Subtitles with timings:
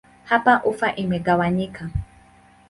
[0.23, 1.89] Hapa ufa imegawanyika.